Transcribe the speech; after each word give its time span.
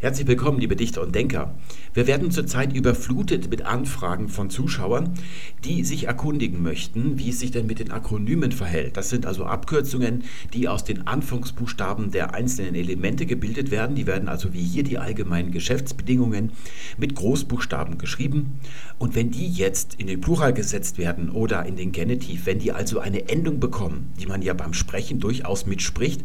Herzlich 0.00 0.28
willkommen, 0.28 0.60
liebe 0.60 0.76
Dichter 0.76 1.02
und 1.02 1.12
Denker. 1.12 1.56
Wir 1.92 2.06
werden 2.06 2.30
zurzeit 2.30 2.72
überflutet 2.72 3.50
mit 3.50 3.62
Anfragen 3.62 4.28
von 4.28 4.48
Zuschauern, 4.48 5.14
die 5.64 5.82
sich 5.82 6.04
erkundigen 6.04 6.62
möchten, 6.62 7.18
wie 7.18 7.30
es 7.30 7.40
sich 7.40 7.50
denn 7.50 7.66
mit 7.66 7.80
den 7.80 7.90
Akronymen 7.90 8.52
verhält. 8.52 8.96
Das 8.96 9.10
sind 9.10 9.26
also 9.26 9.44
Abkürzungen, 9.44 10.22
die 10.54 10.68
aus 10.68 10.84
den 10.84 11.08
Anfangsbuchstaben 11.08 12.12
der 12.12 12.32
einzelnen 12.32 12.76
Elemente 12.76 13.26
gebildet 13.26 13.72
werden. 13.72 13.96
Die 13.96 14.06
werden 14.06 14.28
also 14.28 14.54
wie 14.54 14.62
hier 14.62 14.84
die 14.84 14.98
allgemeinen 14.98 15.50
Geschäftsbedingungen 15.50 16.52
mit 16.96 17.16
Großbuchstaben 17.16 17.98
geschrieben. 17.98 18.60
Und 19.00 19.16
wenn 19.16 19.32
die 19.32 19.48
jetzt 19.48 19.96
in 19.96 20.06
den 20.06 20.20
Plural 20.20 20.52
gesetzt 20.52 20.98
werden 20.98 21.28
oder 21.28 21.66
in 21.66 21.74
den 21.74 21.90
Genitiv, 21.90 22.46
wenn 22.46 22.60
die 22.60 22.70
also 22.70 23.00
eine 23.00 23.28
Endung 23.28 23.58
bekommen, 23.58 24.12
die 24.20 24.26
man 24.26 24.42
ja 24.42 24.54
beim 24.54 24.74
Sprechen 24.74 25.18
durchaus 25.18 25.66
mitspricht, 25.66 26.20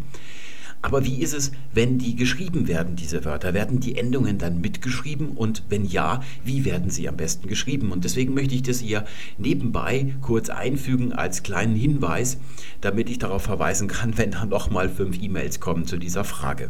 aber 0.84 1.06
wie 1.06 1.22
ist 1.22 1.34
es, 1.34 1.54
wenn 1.74 1.98
die 1.98 2.18
geschrieben 2.18 2.68
werden, 2.68 2.98
diese 2.98 3.24
Wörter? 3.24 3.54
Werden 3.54 3.80
die 3.80 3.98
Endungen 3.98 4.38
dann 4.38 4.60
mitgeschrieben? 4.60 5.30
Und 5.30 5.64
wenn 5.70 5.86
ja, 5.86 6.22
wie 6.44 6.66
werden 6.66 6.90
sie 6.90 7.08
am 7.08 7.16
besten 7.16 7.48
geschrieben? 7.48 7.94
Und 7.94 8.04
deswegen 8.04 8.34
möchte 8.34 8.54
ich 8.54 8.64
das 8.64 8.80
hier 8.80 9.06
nebenbei 9.38 10.14
kurz 10.22 10.50
einfügen 10.50 11.14
als 11.14 11.42
kleinen 11.42 11.78
Hinweis, 11.78 12.38
damit 12.82 13.10
ich 13.10 13.18
darauf 13.18 13.44
verweisen 13.44 13.88
kann, 13.88 14.18
wenn 14.18 14.32
da 14.32 14.46
nochmal 14.46 14.90
fünf 14.90 15.18
E-Mails 15.24 15.62
kommen 15.62 15.86
zu 15.86 15.98
dieser 15.98 16.26
Frage. 16.26 16.70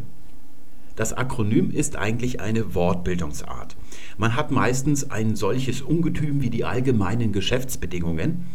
Das 0.95 1.11
Akronym 1.13 1.71
ist 1.71 1.95
eigentlich 1.95 2.39
eine 2.39 2.75
Wortbildungsart. 2.75 3.75
Man 4.19 4.35
hat 4.35 4.51
meistens 4.51 5.09
ein 5.09 5.35
solches 5.35 5.81
Ungetüm 5.81 6.43
wie 6.43 6.51
die 6.51 6.65
allgemeinen 6.65 7.31
Geschäftsbedingungen 7.31 8.45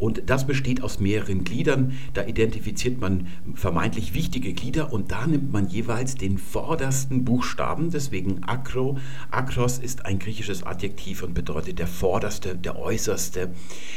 und 0.00 0.22
das 0.26 0.46
besteht 0.46 0.82
aus 0.82 0.98
mehreren 0.98 1.44
Gliedern. 1.44 1.92
Da 2.14 2.24
identifiziert 2.24 3.00
man 3.00 3.26
vermeintlich 3.54 4.14
wichtige 4.14 4.54
Glieder 4.54 4.92
und 4.92 5.12
da 5.12 5.26
nimmt 5.26 5.52
man 5.52 5.68
jeweils 5.68 6.14
den 6.14 6.38
vordersten 6.38 7.24
Buchstaben. 7.24 7.90
Deswegen 7.90 8.42
Akro. 8.44 8.98
Akros 9.30 9.78
ist 9.78 10.06
ein 10.06 10.18
griechisches 10.18 10.62
Adjektiv 10.62 11.22
und 11.22 11.34
bedeutet 11.34 11.78
der 11.78 11.86
vorderste, 11.86 12.56
der 12.56 12.78
äußerste. 12.78 13.50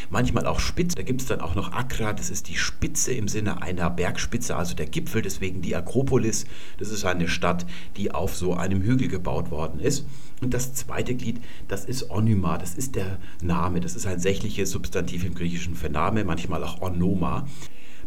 Manchmal 0.10 0.46
auch 0.46 0.60
spitz. 0.60 0.94
Da 0.96 1.04
gibt 1.04 1.22
es 1.22 1.28
dann 1.28 1.40
auch 1.40 1.56
noch 1.56 1.72
Akra. 1.72 2.12
Das 2.12 2.30
ist 2.30 2.50
die 2.50 2.58
Spitze 2.58 3.14
im 3.14 3.30
Sinne 3.30 3.62
einer 3.62 3.90
Bergspitze, 3.90 4.58
also 4.58 4.76
der 4.76 4.88
Gipfel. 4.88 5.22
Deswegen 5.22 5.62
die 5.62 5.74
Akropolis. 5.74 6.46
Das 6.80 6.90
ist 6.90 7.06
eine 7.06 7.30
Stadt, 7.30 7.66
die 7.96 8.12
auf 8.12 8.36
so 8.36 8.54
einem 8.56 8.82
Hügel 8.82 9.08
gebaut 9.08 9.52
worden 9.52 9.80
ist. 9.80 10.06
Und 10.42 10.54
das 10.54 10.74
zweite 10.74 11.16
Glied, 11.16 11.40
das 11.70 11.86
ist 11.86 12.12
Onyma, 12.12 12.58
das 12.58 12.76
ist 12.76 12.96
der 12.96 13.18
Name, 13.42 13.80
das 13.80 13.96
ist 13.96 14.06
ein 14.06 14.20
sächliches 14.20 14.72
Substantiv 14.72 15.24
im 15.24 15.36
Griechischen 15.36 15.74
für 15.76 15.90
Name, 15.94 16.26
manchmal 16.26 16.64
auch 16.64 16.82
Onoma. 16.82 17.46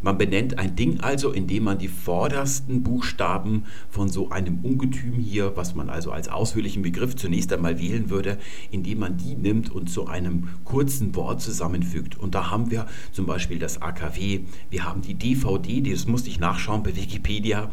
Man 0.07 0.19
benennt 0.19 0.57
ein 0.57 0.77
Ding 0.77 1.01
also, 1.01 1.33
indem 1.33 1.65
man 1.65 1.79
die 1.79 1.89
vordersten 1.89 2.85
Buchstaben 2.85 3.65
von 3.91 4.09
so 4.09 4.31
einem 4.31 4.61
Ungetüm 4.63 5.15
hier, 5.15 5.57
was 5.57 5.75
man 5.75 5.91
also 5.91 6.13
als 6.13 6.29
ausführlichen 6.29 6.83
Begriff 6.83 7.17
zunächst 7.17 7.53
einmal 7.53 7.81
wählen 7.81 8.09
würde, 8.09 8.39
indem 8.71 9.01
man 9.01 9.17
die 9.17 9.35
nimmt 9.35 9.69
und 9.69 9.91
zu 9.91 10.07
einem 10.07 10.49
kurzen 10.65 11.17
Wort 11.17 11.43
zusammenfügt. 11.43 12.17
Und 12.21 12.37
da 12.37 12.53
haben 12.53 12.71
wir 12.71 12.87
zum 13.11 13.27
Beispiel 13.27 13.59
das 13.59 13.83
AKW, 13.83 14.43
wir 14.71 14.85
haben 14.85 15.03
die 15.03 15.15
DVD, 15.15 15.81
das 15.81 16.07
musste 16.07 16.31
ich 16.31 16.39
nachschauen 16.39 16.85
bei 16.85 16.95
Wikipedia, 16.95 17.69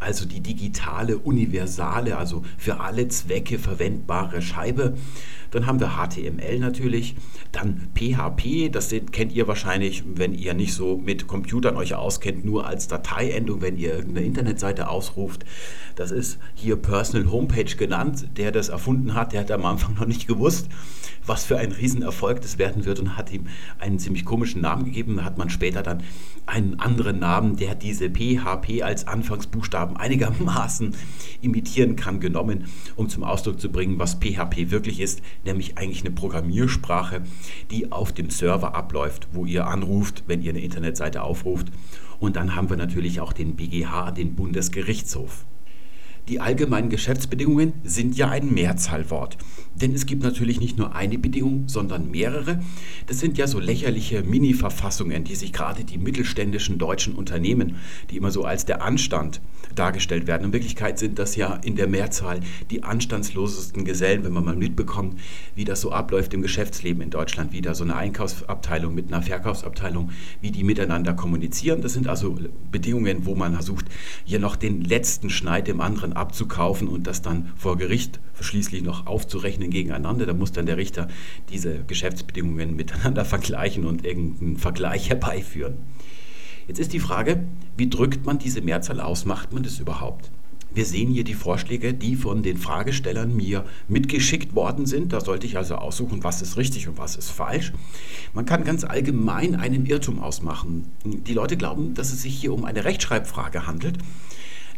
also 0.00 0.26
die 0.26 0.40
digitale, 0.40 1.18
universale, 1.18 2.18
also 2.18 2.42
für 2.58 2.80
alle 2.80 3.06
Zwecke 3.06 3.60
verwendbare 3.60 4.42
Scheibe. 4.42 4.96
Dann 5.52 5.66
haben 5.66 5.78
wir 5.78 5.90
HTML 5.90 6.58
natürlich, 6.58 7.14
dann 7.52 7.88
PHP, 7.94 8.70
das 8.70 8.92
kennt 9.12 9.32
ihr 9.32 9.46
wahrscheinlich, 9.46 10.02
wenn 10.04 10.34
ihr 10.34 10.54
nicht 10.54 10.74
so 10.74 10.98
mit 10.98 11.28
Computern 11.28 11.75
euch 11.76 11.94
auskennt, 11.94 12.44
nur 12.44 12.66
als 12.66 12.88
Dateiendung, 12.88 13.60
wenn 13.60 13.76
ihr 13.76 13.94
irgendeine 13.94 14.26
Internetseite 14.26 14.88
ausruft. 14.88 15.44
Das 15.94 16.10
ist 16.10 16.38
hier 16.54 16.76
Personal 16.76 17.30
Homepage 17.30 17.76
genannt. 17.76 18.28
Der 18.36 18.52
das 18.52 18.68
erfunden 18.68 19.14
hat, 19.14 19.32
der 19.32 19.40
hat 19.40 19.50
am 19.50 19.64
Anfang 19.64 19.94
noch 19.94 20.06
nicht 20.06 20.26
gewusst, 20.26 20.68
was 21.24 21.44
für 21.44 21.58
ein 21.58 21.72
Riesenerfolg 21.72 22.40
das 22.40 22.58
werden 22.58 22.84
wird 22.84 23.00
und 23.00 23.16
hat 23.16 23.32
ihm 23.32 23.46
einen 23.78 23.98
ziemlich 23.98 24.24
komischen 24.24 24.60
Namen 24.60 24.84
gegeben. 24.84 25.16
Da 25.16 25.24
hat 25.24 25.38
man 25.38 25.50
später 25.50 25.82
dann 25.82 26.02
einen 26.46 26.78
anderen 26.78 27.18
Namen, 27.18 27.56
der 27.56 27.74
diese 27.74 28.10
PHP 28.10 28.82
als 28.82 29.06
Anfangsbuchstaben 29.08 29.96
einigermaßen 29.96 30.94
imitieren 31.40 31.96
kann, 31.96 32.20
genommen, 32.20 32.66
um 32.94 33.08
zum 33.08 33.24
Ausdruck 33.24 33.60
zu 33.60 33.70
bringen, 33.70 33.98
was 33.98 34.16
PHP 34.16 34.70
wirklich 34.70 35.00
ist, 35.00 35.22
nämlich 35.44 35.78
eigentlich 35.78 36.04
eine 36.04 36.14
Programmiersprache, 36.14 37.22
die 37.70 37.90
auf 37.90 38.12
dem 38.12 38.30
Server 38.30 38.74
abläuft, 38.74 39.28
wo 39.32 39.44
ihr 39.46 39.66
anruft, 39.66 40.24
wenn 40.26 40.42
ihr 40.42 40.50
eine 40.50 40.60
Internetseite 40.60 41.22
aufruft. 41.22 41.55
Und 42.18 42.36
dann 42.36 42.54
haben 42.54 42.70
wir 42.70 42.76
natürlich 42.76 43.20
auch 43.20 43.32
den 43.32 43.56
BGH, 43.56 44.10
den 44.10 44.34
Bundesgerichtshof. 44.34 45.44
Die 46.28 46.40
allgemeinen 46.40 46.90
Geschäftsbedingungen 46.90 47.74
sind 47.84 48.16
ja 48.16 48.28
ein 48.28 48.52
Mehrzahlwort. 48.52 49.38
Denn 49.76 49.94
es 49.94 50.06
gibt 50.06 50.24
natürlich 50.24 50.58
nicht 50.58 50.76
nur 50.76 50.94
eine 50.94 51.18
Bedingung, 51.18 51.68
sondern 51.68 52.10
mehrere. 52.10 52.60
Das 53.06 53.20
sind 53.20 53.38
ja 53.38 53.46
so 53.46 53.60
lächerliche 53.60 54.22
Mini-Verfassungen, 54.22 55.22
die 55.22 55.36
sich 55.36 55.52
gerade 55.52 55.84
die 55.84 55.98
mittelständischen 55.98 56.78
deutschen 56.78 57.14
Unternehmen, 57.14 57.76
die 58.10 58.16
immer 58.16 58.32
so 58.32 58.44
als 58.44 58.64
der 58.64 58.82
Anstand 58.82 59.40
dargestellt 59.76 60.26
werden. 60.26 60.46
In 60.46 60.52
Wirklichkeit 60.52 60.98
sind 60.98 61.18
das 61.18 61.36
ja 61.36 61.60
in 61.62 61.76
der 61.76 61.86
Mehrzahl 61.86 62.40
die 62.70 62.82
anstandslosesten 62.82 63.84
Gesellen, 63.84 64.24
wenn 64.24 64.32
man 64.32 64.44
mal 64.44 64.56
mitbekommt, 64.56 65.20
wie 65.54 65.64
das 65.64 65.82
so 65.82 65.92
abläuft 65.92 66.34
im 66.34 66.42
Geschäftsleben 66.42 67.02
in 67.02 67.10
Deutschland, 67.10 67.52
wie 67.52 67.60
da 67.60 67.74
so 67.74 67.84
eine 67.84 67.94
Einkaufsabteilung 67.94 68.94
mit 68.94 69.12
einer 69.12 69.22
Verkaufsabteilung, 69.22 70.10
wie 70.40 70.50
die 70.50 70.64
miteinander 70.64 71.14
kommunizieren. 71.14 71.82
Das 71.82 71.92
sind 71.92 72.08
also 72.08 72.38
Bedingungen, 72.72 73.26
wo 73.26 73.34
man 73.34 73.52
versucht, 73.52 73.86
hier 74.24 74.40
noch 74.40 74.56
den 74.56 74.80
letzten 74.80 75.30
Schneid 75.30 75.68
dem 75.68 75.80
anderen 75.80 76.15
abzukaufen 76.16 76.88
und 76.88 77.06
das 77.06 77.22
dann 77.22 77.52
vor 77.56 77.76
Gericht 77.76 78.20
schließlich 78.40 78.82
noch 78.82 79.06
aufzurechnen 79.06 79.70
gegeneinander. 79.70 80.26
Da 80.26 80.34
muss 80.34 80.52
dann 80.52 80.66
der 80.66 80.76
Richter 80.76 81.08
diese 81.50 81.84
Geschäftsbedingungen 81.84 82.76
miteinander 82.76 83.24
vergleichen 83.24 83.84
und 83.84 84.04
irgendeinen 84.04 84.56
Vergleich 84.56 85.08
herbeiführen. 85.08 85.76
Jetzt 86.68 86.80
ist 86.80 86.92
die 86.92 87.00
Frage, 87.00 87.44
wie 87.76 87.88
drückt 87.88 88.26
man 88.26 88.38
diese 88.38 88.60
Mehrzahl 88.60 89.00
aus? 89.00 89.24
Macht 89.24 89.52
man 89.52 89.62
das 89.62 89.78
überhaupt? 89.78 90.30
Wir 90.76 90.84
sehen 90.84 91.08
hier 91.08 91.24
die 91.24 91.32
Vorschläge, 91.32 91.94
die 91.94 92.16
von 92.16 92.42
den 92.42 92.58
Fragestellern 92.58 93.34
mir 93.34 93.64
mitgeschickt 93.88 94.54
worden 94.54 94.84
sind. 94.84 95.10
Da 95.10 95.22
sollte 95.22 95.46
ich 95.46 95.56
also 95.56 95.76
aussuchen, 95.76 96.22
was 96.22 96.42
ist 96.42 96.58
richtig 96.58 96.86
und 96.86 96.98
was 96.98 97.16
ist 97.16 97.30
falsch. 97.30 97.72
Man 98.34 98.44
kann 98.44 98.62
ganz 98.62 98.84
allgemein 98.84 99.54
einen 99.54 99.86
Irrtum 99.86 100.18
ausmachen. 100.18 100.88
Die 101.04 101.32
Leute 101.32 101.56
glauben, 101.56 101.94
dass 101.94 102.12
es 102.12 102.20
sich 102.20 102.34
hier 102.34 102.52
um 102.52 102.66
eine 102.66 102.84
Rechtschreibfrage 102.84 103.66
handelt. 103.66 103.96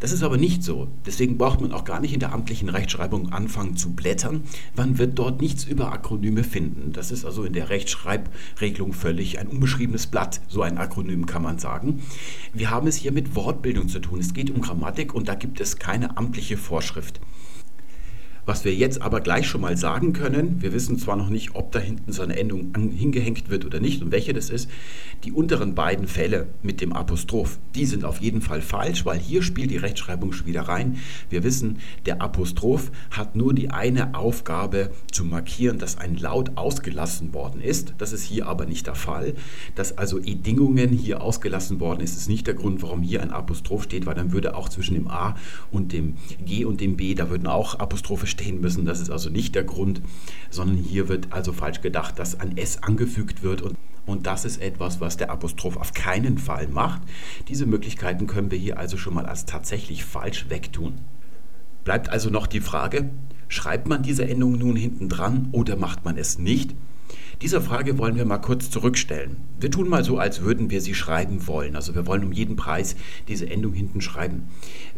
Das 0.00 0.12
ist 0.12 0.22
aber 0.22 0.36
nicht 0.36 0.62
so. 0.62 0.88
Deswegen 1.06 1.38
braucht 1.38 1.60
man 1.60 1.72
auch 1.72 1.84
gar 1.84 2.00
nicht 2.00 2.14
in 2.14 2.20
der 2.20 2.32
amtlichen 2.32 2.68
Rechtschreibung 2.68 3.32
anfangen 3.32 3.76
zu 3.76 3.92
blättern. 3.92 4.44
Man 4.76 4.98
wird 4.98 5.18
dort 5.18 5.40
nichts 5.40 5.64
über 5.64 5.92
Akronyme 5.92 6.44
finden. 6.44 6.92
Das 6.92 7.10
ist 7.10 7.24
also 7.24 7.44
in 7.44 7.52
der 7.52 7.70
Rechtschreibregelung 7.70 8.92
völlig 8.92 9.38
ein 9.38 9.48
unbeschriebenes 9.48 10.06
Blatt, 10.06 10.40
so 10.48 10.62
ein 10.62 10.78
Akronym 10.78 11.26
kann 11.26 11.42
man 11.42 11.58
sagen. 11.58 12.02
Wir 12.52 12.70
haben 12.70 12.86
es 12.86 12.96
hier 12.96 13.12
mit 13.12 13.34
Wortbildung 13.34 13.88
zu 13.88 13.98
tun. 13.98 14.20
Es 14.20 14.34
geht 14.34 14.50
um 14.50 14.60
Grammatik 14.60 15.14
und 15.14 15.28
da 15.28 15.34
gibt 15.34 15.60
es 15.60 15.78
keine 15.78 16.16
amtliche 16.16 16.56
Vorschrift. 16.56 17.20
Was 18.48 18.64
wir 18.64 18.74
jetzt 18.74 19.02
aber 19.02 19.20
gleich 19.20 19.46
schon 19.46 19.60
mal 19.60 19.76
sagen 19.76 20.14
können, 20.14 20.62
wir 20.62 20.72
wissen 20.72 20.98
zwar 20.98 21.16
noch 21.16 21.28
nicht, 21.28 21.50
ob 21.54 21.70
da 21.70 21.80
hinten 21.80 22.12
so 22.12 22.22
eine 22.22 22.38
Endung 22.38 22.72
hingehängt 22.96 23.50
wird 23.50 23.66
oder 23.66 23.78
nicht 23.78 24.00
und 24.00 24.10
welche 24.10 24.32
das 24.32 24.48
ist, 24.48 24.70
die 25.24 25.32
unteren 25.32 25.74
beiden 25.74 26.06
Fälle 26.08 26.46
mit 26.62 26.80
dem 26.80 26.94
Apostroph, 26.94 27.58
die 27.74 27.84
sind 27.84 28.06
auf 28.06 28.22
jeden 28.22 28.40
Fall 28.40 28.62
falsch, 28.62 29.04
weil 29.04 29.18
hier 29.18 29.42
spielt 29.42 29.70
die 29.70 29.76
Rechtschreibung 29.76 30.32
schon 30.32 30.46
wieder 30.46 30.62
rein. 30.62 30.96
Wir 31.28 31.44
wissen, 31.44 31.80
der 32.06 32.22
Apostroph 32.22 32.90
hat 33.10 33.36
nur 33.36 33.52
die 33.52 33.68
eine 33.68 34.14
Aufgabe 34.14 34.92
zu 35.12 35.26
markieren, 35.26 35.78
dass 35.78 35.98
ein 35.98 36.16
Laut 36.16 36.52
ausgelassen 36.56 37.34
worden 37.34 37.60
ist. 37.60 37.96
Das 37.98 38.14
ist 38.14 38.22
hier 38.22 38.46
aber 38.46 38.64
nicht 38.64 38.86
der 38.86 38.94
Fall. 38.94 39.34
Dass 39.74 39.98
also 39.98 40.18
Edingungen 40.18 40.88
hier 40.88 41.20
ausgelassen 41.20 41.80
worden 41.80 42.00
ist, 42.00 42.16
ist 42.16 42.30
nicht 42.30 42.46
der 42.46 42.54
Grund, 42.54 42.80
warum 42.80 43.02
hier 43.02 43.20
ein 43.20 43.30
Apostroph 43.30 43.82
steht, 43.82 44.06
weil 44.06 44.14
dann 44.14 44.32
würde 44.32 44.56
auch 44.56 44.70
zwischen 44.70 44.94
dem 44.94 45.08
A 45.08 45.36
und 45.70 45.92
dem 45.92 46.14
G 46.46 46.64
und 46.64 46.80
dem 46.80 46.96
B, 46.96 47.14
da 47.14 47.28
würden 47.28 47.46
auch 47.46 47.78
Apostrophe 47.78 48.26
stehen 48.26 48.37
stehen 48.38 48.60
müssen. 48.60 48.84
Das 48.84 49.00
ist 49.00 49.10
also 49.10 49.30
nicht 49.30 49.54
der 49.54 49.64
Grund, 49.64 50.00
sondern 50.50 50.76
hier 50.76 51.08
wird 51.08 51.32
also 51.32 51.52
falsch 51.52 51.80
gedacht, 51.80 52.18
dass 52.18 52.38
ein 52.38 52.56
S 52.56 52.82
angefügt 52.82 53.42
wird 53.42 53.62
und 53.62 53.76
und 54.06 54.26
das 54.26 54.46
ist 54.46 54.62
etwas, 54.62 55.02
was 55.02 55.18
der 55.18 55.30
Apostroph 55.30 55.76
auf 55.76 55.92
keinen 55.92 56.38
Fall 56.38 56.66
macht. 56.68 57.02
Diese 57.48 57.66
Möglichkeiten 57.66 58.26
können 58.26 58.50
wir 58.50 58.56
hier 58.56 58.78
also 58.78 58.96
schon 58.96 59.12
mal 59.12 59.26
als 59.26 59.44
tatsächlich 59.44 60.02
falsch 60.02 60.46
wegtun. 60.48 60.94
Bleibt 61.84 62.08
also 62.08 62.30
noch 62.30 62.46
die 62.46 62.62
Frage, 62.62 63.10
schreibt 63.48 63.86
man 63.86 64.02
diese 64.02 64.26
Endung 64.26 64.56
nun 64.56 64.76
hinten 64.76 65.10
dran 65.10 65.48
oder 65.52 65.76
macht 65.76 66.06
man 66.06 66.16
es 66.16 66.38
nicht? 66.38 66.74
Diese 67.40 67.60
Frage 67.60 67.98
wollen 67.98 68.16
wir 68.16 68.24
mal 68.24 68.38
kurz 68.38 68.68
zurückstellen. 68.68 69.36
Wir 69.60 69.70
tun 69.70 69.88
mal 69.88 70.02
so, 70.02 70.18
als 70.18 70.42
würden 70.42 70.70
wir 70.70 70.80
sie 70.80 70.94
schreiben 70.94 71.46
wollen. 71.46 71.76
Also 71.76 71.94
wir 71.94 72.04
wollen 72.04 72.24
um 72.24 72.32
jeden 72.32 72.56
Preis 72.56 72.96
diese 73.28 73.48
Endung 73.48 73.74
hinten 73.74 74.00
schreiben. 74.00 74.48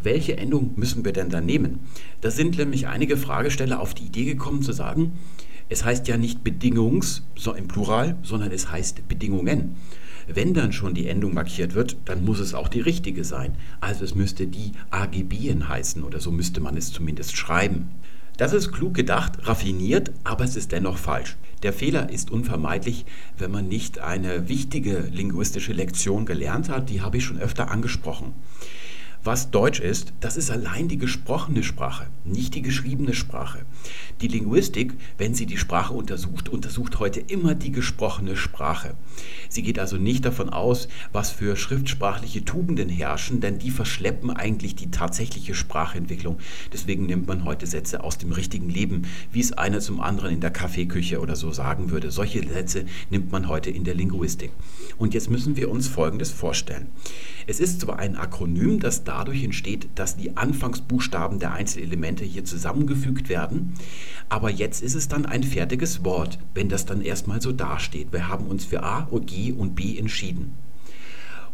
Welche 0.02 0.38
Endung 0.38 0.72
müssen 0.76 1.04
wir 1.04 1.12
denn 1.12 1.28
dann 1.28 1.44
nehmen? 1.44 1.80
Da 2.22 2.30
sind 2.30 2.56
nämlich 2.56 2.86
einige 2.86 3.18
Fragesteller 3.18 3.78
auf 3.78 3.92
die 3.92 4.04
Idee 4.04 4.24
gekommen 4.24 4.62
zu 4.62 4.72
sagen, 4.72 5.12
es 5.68 5.84
heißt 5.84 6.08
ja 6.08 6.16
nicht 6.16 6.42
Bedingungs, 6.42 7.24
so 7.36 7.52
im 7.52 7.68
Plural, 7.68 8.16
sondern 8.22 8.52
es 8.52 8.70
heißt 8.70 9.06
Bedingungen. 9.06 9.76
Wenn 10.26 10.54
dann 10.54 10.72
schon 10.72 10.94
die 10.94 11.08
Endung 11.08 11.34
markiert 11.34 11.74
wird, 11.74 11.98
dann 12.06 12.24
muss 12.24 12.40
es 12.40 12.54
auch 12.54 12.68
die 12.68 12.80
richtige 12.80 13.24
sein. 13.24 13.52
Also 13.80 14.02
es 14.02 14.14
müsste 14.14 14.46
die 14.46 14.72
AGBen 14.90 15.68
heißen 15.68 16.02
oder 16.02 16.20
so 16.20 16.30
müsste 16.30 16.60
man 16.62 16.78
es 16.78 16.90
zumindest 16.90 17.36
schreiben. 17.36 17.90
Das 18.40 18.54
ist 18.54 18.72
klug 18.72 18.94
gedacht, 18.94 19.46
raffiniert, 19.46 20.12
aber 20.24 20.44
es 20.44 20.56
ist 20.56 20.72
dennoch 20.72 20.96
falsch. 20.96 21.36
Der 21.62 21.74
Fehler 21.74 22.08
ist 22.08 22.30
unvermeidlich, 22.30 23.04
wenn 23.36 23.50
man 23.50 23.68
nicht 23.68 23.98
eine 23.98 24.48
wichtige 24.48 25.00
linguistische 25.12 25.74
Lektion 25.74 26.24
gelernt 26.24 26.70
hat, 26.70 26.88
die 26.88 27.02
habe 27.02 27.18
ich 27.18 27.24
schon 27.24 27.38
öfter 27.38 27.70
angesprochen. 27.70 28.32
Was 29.22 29.50
Deutsch 29.50 29.80
ist, 29.80 30.14
das 30.20 30.38
ist 30.38 30.50
allein 30.50 30.88
die 30.88 30.96
gesprochene 30.96 31.62
Sprache, 31.62 32.06
nicht 32.24 32.54
die 32.54 32.62
geschriebene 32.62 33.12
Sprache. 33.12 33.66
Die 34.22 34.28
Linguistik, 34.28 34.94
wenn 35.18 35.34
sie 35.34 35.44
die 35.44 35.58
Sprache 35.58 35.92
untersucht, 35.92 36.48
untersucht 36.48 36.98
heute 37.00 37.20
immer 37.20 37.54
die 37.54 37.70
gesprochene 37.70 38.34
Sprache. 38.34 38.94
Sie 39.50 39.62
geht 39.62 39.78
also 39.78 39.98
nicht 39.98 40.24
davon 40.24 40.48
aus, 40.48 40.88
was 41.12 41.30
für 41.30 41.56
schriftsprachliche 41.56 42.46
Tugenden 42.46 42.88
herrschen, 42.88 43.42
denn 43.42 43.58
die 43.58 43.70
verschleppen 43.70 44.30
eigentlich 44.30 44.74
die 44.74 44.90
tatsächliche 44.90 45.54
Sprachentwicklung. 45.54 46.38
Deswegen 46.72 47.04
nimmt 47.04 47.26
man 47.26 47.44
heute 47.44 47.66
Sätze 47.66 48.02
aus 48.02 48.16
dem 48.16 48.32
richtigen 48.32 48.70
Leben, 48.70 49.02
wie 49.32 49.40
es 49.40 49.52
einer 49.52 49.80
zum 49.80 50.00
anderen 50.00 50.32
in 50.32 50.40
der 50.40 50.50
Kaffeeküche 50.50 51.20
oder 51.20 51.36
so 51.36 51.52
sagen 51.52 51.90
würde. 51.90 52.10
Solche 52.10 52.46
Sätze 52.48 52.86
nimmt 53.10 53.32
man 53.32 53.48
heute 53.48 53.68
in 53.68 53.84
der 53.84 53.94
Linguistik. 53.94 54.52
Und 54.96 55.12
jetzt 55.12 55.28
müssen 55.28 55.56
wir 55.56 55.70
uns 55.70 55.88
Folgendes 55.88 56.30
vorstellen. 56.30 56.86
Es 57.46 57.60
ist 57.60 57.82
zwar 57.82 57.98
ein 57.98 58.16
Akronym, 58.16 58.80
das 58.80 59.04
dadurch 59.10 59.42
entsteht, 59.42 59.88
dass 59.96 60.16
die 60.16 60.36
Anfangsbuchstaben 60.36 61.40
der 61.40 61.52
Einzelelemente 61.52 62.24
hier 62.24 62.44
zusammengefügt 62.44 63.28
werden, 63.28 63.74
aber 64.28 64.50
jetzt 64.50 64.82
ist 64.82 64.94
es 64.94 65.08
dann 65.08 65.26
ein 65.26 65.42
fertiges 65.42 66.04
Wort, 66.04 66.38
wenn 66.54 66.68
das 66.68 66.86
dann 66.86 67.02
erstmal 67.02 67.42
so 67.42 67.50
dasteht. 67.50 68.12
Wir 68.12 68.28
haben 68.28 68.46
uns 68.46 68.64
für 68.64 68.84
A, 68.84 69.08
G 69.26 69.50
und 69.50 69.74
B 69.74 69.98
entschieden. 69.98 70.54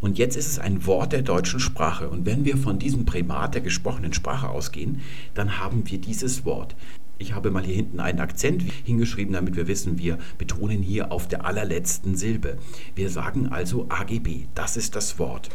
Und 0.02 0.18
jetzt 0.18 0.36
ist 0.36 0.48
es 0.48 0.58
ein 0.58 0.84
Wort 0.84 1.12
der 1.14 1.22
deutschen 1.22 1.58
Sprache. 1.58 2.10
Und 2.10 2.26
wenn 2.26 2.44
wir 2.44 2.58
von 2.58 2.78
diesem 2.78 3.06
Primat 3.06 3.54
der 3.54 3.62
gesprochenen 3.62 4.12
Sprache 4.12 4.50
ausgehen, 4.50 5.00
dann 5.32 5.58
haben 5.58 5.88
wir 5.90 5.96
dieses 5.96 6.44
Wort. 6.44 6.76
Ich 7.16 7.32
habe 7.34 7.50
mal 7.50 7.64
hier 7.64 7.74
hinten 7.74 8.00
einen 8.00 8.20
Akzent 8.20 8.62
hingeschrieben, 8.84 9.32
damit 9.32 9.56
wir 9.56 9.66
wissen, 9.66 9.96
wir 9.96 10.18
betonen 10.36 10.82
hier 10.82 11.10
auf 11.10 11.26
der 11.26 11.46
allerletzten 11.46 12.16
Silbe. 12.16 12.58
Wir 12.94 13.08
sagen 13.08 13.46
also 13.46 13.86
AGB, 13.88 14.48
das 14.54 14.76
ist 14.76 14.94
das 14.94 15.18
Wort. 15.18 15.48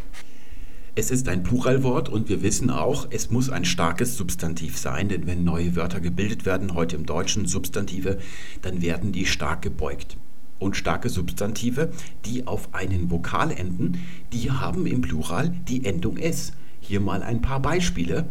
Es 0.94 1.10
ist 1.10 1.30
ein 1.30 1.42
Pluralwort 1.42 2.10
und 2.10 2.28
wir 2.28 2.44
wissen 2.44 2.70
auch, 2.70 3.08
es 3.12 3.32
muss 3.32 3.50
ein 3.50 3.64
starkes 3.64 4.18
Substantiv 4.18 4.78
sein, 4.78 5.08
denn 5.08 5.26
wenn 5.26 5.46
neue 5.46 5.78
Wörter 5.78 6.02
gebildet 6.02 6.46
werden, 6.46 6.74
heute 6.74 6.98
im 6.98 7.06
Deutschen 7.06 7.46
Substantive, 7.46 8.18
dann 8.62 8.82
werden 8.82 9.14
die 9.14 9.26
stark 9.26 9.62
gebeugt. 9.62 10.18
Und 10.60 10.76
starke 10.76 11.08
Substantive, 11.08 11.92
die 12.26 12.46
auf 12.46 12.74
einen 12.74 13.10
Vokal 13.10 13.52
enden, 13.52 14.04
die 14.34 14.52
haben 14.52 14.86
im 14.86 15.00
Plural 15.00 15.56
die 15.70 15.86
Endung 15.86 16.18
S. 16.18 16.52
Hier 16.82 17.00
mal 17.00 17.24
ein 17.24 17.42
paar 17.42 17.62
Beispiele. 17.62 18.28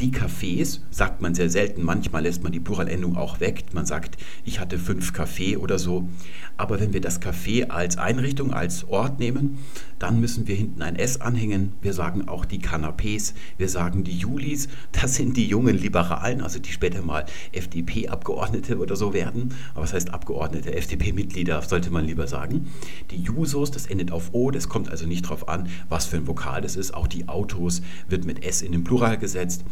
Die 0.00 0.12
Cafés 0.12 0.78
sagt 0.92 1.20
man 1.20 1.34
sehr 1.34 1.50
selten, 1.50 1.82
manchmal 1.82 2.22
lässt 2.22 2.44
man 2.44 2.52
die 2.52 2.60
Pluralendung 2.60 3.16
auch 3.16 3.40
weg. 3.40 3.64
Man 3.72 3.84
sagt, 3.84 4.16
ich 4.44 4.60
hatte 4.60 4.78
fünf 4.78 5.12
Kaffee 5.12 5.56
oder 5.56 5.80
so. 5.80 6.08
Aber 6.56 6.78
wenn 6.78 6.92
wir 6.92 7.00
das 7.00 7.20
Café 7.20 7.70
als 7.70 7.98
Einrichtung, 7.98 8.52
als 8.52 8.86
Ort 8.86 9.18
nehmen, 9.18 9.58
dann 9.98 10.20
müssen 10.20 10.46
wir 10.46 10.54
hinten 10.54 10.82
ein 10.82 10.96
S 10.96 11.20
anhängen. 11.20 11.72
Wir 11.82 11.92
sagen 11.92 12.28
auch 12.28 12.44
die 12.44 12.60
Canapés, 12.60 13.34
wir 13.56 13.68
sagen 13.68 14.04
die 14.04 14.16
Julis. 14.16 14.68
Das 14.92 15.14
sind 15.14 15.36
die 15.36 15.46
jungen 15.46 15.76
Liberalen, 15.76 16.40
also 16.40 16.58
die 16.58 16.72
später 16.72 17.02
mal 17.02 17.26
FDP-Abgeordnete 17.52 18.78
oder 18.78 18.96
so 18.96 19.12
werden. 19.12 19.54
Aber 19.74 19.82
was 19.82 19.92
heißt 19.92 20.12
Abgeordnete? 20.14 20.74
FDP-Mitglieder 20.74 21.62
sollte 21.62 21.90
man 21.90 22.04
lieber 22.04 22.26
sagen. 22.26 22.68
Die 23.10 23.22
Jusos, 23.22 23.70
das 23.70 23.86
endet 23.86 24.12
auf 24.12 24.32
O, 24.32 24.50
das 24.50 24.68
kommt 24.68 24.88
also 24.88 25.06
nicht 25.06 25.24
darauf 25.24 25.48
an, 25.48 25.68
was 25.88 26.06
für 26.06 26.16
ein 26.16 26.26
Vokal 26.26 26.62
das 26.62 26.76
ist. 26.76 26.94
Auch 26.94 27.06
die 27.06 27.28
Autos 27.28 27.82
wird 28.08 28.24
mit 28.24 28.44
S 28.44 28.62
in 28.62 28.72
den 28.72 28.84
Plural 28.84 29.18
gesetzt 29.18 29.64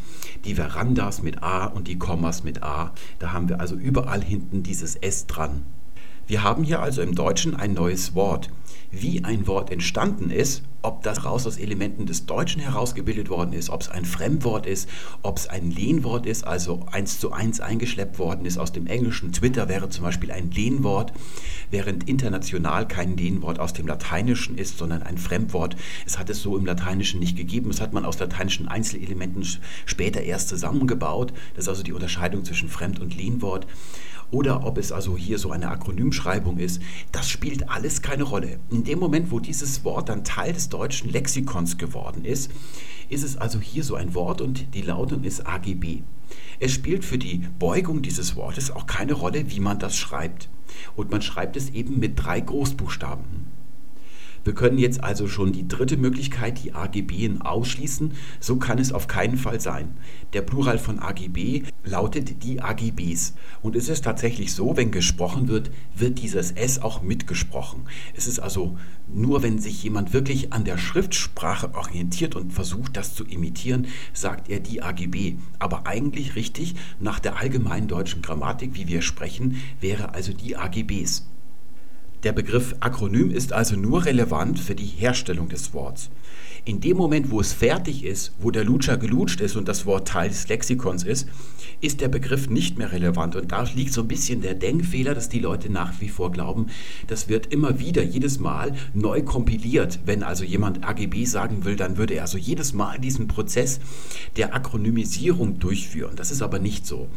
die 0.44 0.54
Verandas 0.54 1.22
mit 1.22 1.42
A 1.42 1.66
und 1.66 1.88
die 1.88 1.98
Kommas 1.98 2.44
mit 2.44 2.62
A. 2.62 2.92
Da 3.18 3.32
haben 3.32 3.48
wir 3.48 3.60
also 3.60 3.74
überall 3.74 4.22
hinten 4.22 4.62
dieses 4.62 4.96
S 4.96 5.26
dran. 5.26 5.64
Wir 6.28 6.42
haben 6.42 6.64
hier 6.64 6.80
also 6.80 7.02
im 7.02 7.14
Deutschen 7.14 7.54
ein 7.54 7.74
neues 7.74 8.16
Wort. 8.16 8.50
Wie 8.90 9.22
ein 9.22 9.46
Wort 9.46 9.70
entstanden 9.70 10.30
ist, 10.30 10.62
ob 10.82 11.04
das 11.04 11.24
raus 11.24 11.46
aus 11.46 11.56
Elementen 11.56 12.06
des 12.06 12.26
Deutschen 12.26 12.60
herausgebildet 12.60 13.28
worden 13.28 13.52
ist, 13.52 13.70
ob 13.70 13.80
es 13.80 13.88
ein 13.88 14.04
Fremdwort 14.04 14.66
ist, 14.66 14.88
ob 15.22 15.36
es 15.36 15.46
ein 15.46 15.70
Lehnwort 15.70 16.26
ist, 16.26 16.44
also 16.44 16.84
eins 16.90 17.20
zu 17.20 17.30
eins 17.30 17.60
eingeschleppt 17.60 18.18
worden 18.18 18.44
ist 18.44 18.58
aus 18.58 18.72
dem 18.72 18.88
Englischen. 18.88 19.30
Twitter 19.32 19.68
wäre 19.68 19.88
zum 19.88 20.02
Beispiel 20.02 20.32
ein 20.32 20.50
Lehnwort, 20.50 21.12
während 21.70 22.08
international 22.08 22.88
kein 22.88 23.16
Lehnwort 23.16 23.60
aus 23.60 23.72
dem 23.72 23.86
Lateinischen 23.86 24.58
ist, 24.58 24.78
sondern 24.78 25.04
ein 25.04 25.18
Fremdwort. 25.18 25.76
Es 26.06 26.18
hat 26.18 26.28
es 26.28 26.42
so 26.42 26.56
im 26.56 26.66
Lateinischen 26.66 27.20
nicht 27.20 27.36
gegeben. 27.36 27.70
Es 27.70 27.80
hat 27.80 27.92
man 27.92 28.04
aus 28.04 28.18
lateinischen 28.18 28.66
Einzelelementen 28.66 29.46
später 29.84 30.22
erst 30.22 30.48
zusammengebaut. 30.48 31.32
Das 31.54 31.66
ist 31.66 31.68
also 31.68 31.84
die 31.84 31.92
Unterscheidung 31.92 32.44
zwischen 32.44 32.68
Fremd- 32.68 33.00
und 33.00 33.16
Lehnwort 33.16 33.66
oder 34.30 34.64
ob 34.64 34.78
es 34.78 34.92
also 34.92 35.16
hier 35.16 35.38
so 35.38 35.50
eine 35.50 35.68
Akronymschreibung 35.68 36.58
ist, 36.58 36.80
das 37.12 37.28
spielt 37.28 37.68
alles 37.70 38.02
keine 38.02 38.24
Rolle. 38.24 38.58
In 38.70 38.84
dem 38.84 38.98
Moment, 38.98 39.30
wo 39.30 39.40
dieses 39.40 39.84
Wort 39.84 40.08
dann 40.08 40.24
Teil 40.24 40.52
des 40.52 40.68
deutschen 40.68 41.10
Lexikons 41.10 41.78
geworden 41.78 42.24
ist, 42.24 42.50
ist 43.08 43.24
es 43.24 43.36
also 43.36 43.60
hier 43.60 43.84
so 43.84 43.94
ein 43.94 44.14
Wort 44.14 44.40
und 44.40 44.74
die 44.74 44.82
Lautung 44.82 45.24
ist 45.24 45.46
AGB. 45.46 46.02
Es 46.58 46.72
spielt 46.72 47.04
für 47.04 47.18
die 47.18 47.42
Beugung 47.58 48.02
dieses 48.02 48.34
Wortes 48.36 48.70
auch 48.70 48.86
keine 48.86 49.12
Rolle, 49.12 49.50
wie 49.50 49.60
man 49.60 49.78
das 49.78 49.96
schreibt. 49.96 50.48
Und 50.96 51.10
man 51.10 51.22
schreibt 51.22 51.56
es 51.56 51.70
eben 51.70 51.98
mit 51.98 52.22
drei 52.22 52.40
Großbuchstaben. 52.40 53.55
Wir 54.46 54.54
können 54.54 54.78
jetzt 54.78 55.02
also 55.02 55.26
schon 55.26 55.50
die 55.50 55.66
dritte 55.66 55.96
Möglichkeit, 55.96 56.62
die 56.62 56.72
AGB 56.72 57.40
ausschließen. 57.40 58.12
So 58.38 58.58
kann 58.58 58.78
es 58.78 58.92
auf 58.92 59.08
keinen 59.08 59.38
Fall 59.38 59.60
sein. 59.60 59.96
Der 60.34 60.42
Plural 60.42 60.78
von 60.78 61.00
AGB 61.00 61.64
lautet 61.82 62.44
die 62.44 62.62
AGBs. 62.62 63.34
Und 63.60 63.74
es 63.74 63.88
ist 63.88 64.04
tatsächlich 64.04 64.54
so, 64.54 64.76
wenn 64.76 64.92
gesprochen 64.92 65.48
wird, 65.48 65.72
wird 65.96 66.22
dieses 66.22 66.52
S 66.52 66.80
auch 66.80 67.02
mitgesprochen. 67.02 67.88
Es 68.14 68.28
ist 68.28 68.38
also 68.38 68.78
nur, 69.12 69.42
wenn 69.42 69.58
sich 69.58 69.82
jemand 69.82 70.12
wirklich 70.12 70.52
an 70.52 70.62
der 70.62 70.78
Schriftsprache 70.78 71.74
orientiert 71.74 72.36
und 72.36 72.52
versucht, 72.52 72.96
das 72.96 73.16
zu 73.16 73.24
imitieren, 73.24 73.88
sagt 74.12 74.48
er 74.48 74.60
die 74.60 74.80
AGB. 74.80 75.34
Aber 75.58 75.88
eigentlich 75.88 76.36
richtig, 76.36 76.76
nach 77.00 77.18
der 77.18 77.38
allgemeinen 77.38 77.88
deutschen 77.88 78.22
Grammatik, 78.22 78.76
wie 78.76 78.86
wir 78.86 79.02
sprechen, 79.02 79.60
wäre 79.80 80.14
also 80.14 80.32
die 80.32 80.56
AGBs. 80.56 81.26
Der 82.26 82.32
Begriff 82.32 82.74
Akronym 82.80 83.30
ist 83.30 83.52
also 83.52 83.76
nur 83.76 84.04
relevant 84.04 84.58
für 84.58 84.74
die 84.74 84.84
Herstellung 84.84 85.48
des 85.48 85.72
Worts. 85.74 86.10
In 86.64 86.80
dem 86.80 86.96
Moment, 86.96 87.30
wo 87.30 87.40
es 87.40 87.52
fertig 87.52 88.04
ist, 88.04 88.32
wo 88.40 88.50
der 88.50 88.64
Lutscher 88.64 88.96
gelutscht 88.96 89.40
ist 89.40 89.54
und 89.54 89.68
das 89.68 89.86
Wort 89.86 90.08
Teil 90.08 90.30
des 90.30 90.48
Lexikons 90.48 91.04
ist, 91.04 91.28
ist 91.80 92.00
der 92.00 92.08
Begriff 92.08 92.48
nicht 92.48 92.78
mehr 92.78 92.92
relevant. 92.92 93.36
Und 93.36 93.52
da 93.52 93.62
liegt 93.62 93.92
so 93.92 94.02
ein 94.02 94.08
bisschen 94.08 94.42
der 94.42 94.54
Denkfehler, 94.54 95.14
dass 95.14 95.28
die 95.28 95.38
Leute 95.38 95.70
nach 95.70 96.00
wie 96.00 96.08
vor 96.08 96.32
glauben, 96.32 96.66
das 97.06 97.28
wird 97.28 97.52
immer 97.52 97.78
wieder, 97.78 98.02
jedes 98.02 98.38
Mal 98.38 98.74
neu 98.94 99.22
kompiliert. 99.22 99.98
Wenn 100.04 100.22
also 100.22 100.44
jemand 100.44 100.84
AGB 100.84 101.24
sagen 101.24 101.64
will, 101.64 101.76
dann 101.76 101.96
würde 101.96 102.14
er 102.14 102.22
also 102.22 102.38
jedes 102.38 102.72
Mal 102.72 102.98
diesen 102.98 103.28
Prozess 103.28 103.80
der 104.36 104.54
Akronymisierung 104.54 105.58
durchführen. 105.58 106.16
Das 106.16 106.30
ist 106.30 106.42
aber 106.42 106.58
nicht 106.58 106.86
so. 106.86 107.08